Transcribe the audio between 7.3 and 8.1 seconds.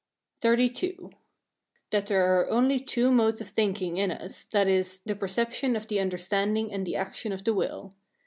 of the will.